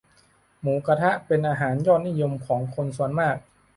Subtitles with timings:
[0.61, 3.37] หมูกะทะเป็นอาหารยอดนิยมของคนส่วนมาก